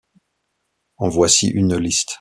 En 0.97 1.09
voici 1.09 1.47
une 1.49 1.75
liste. 1.75 2.09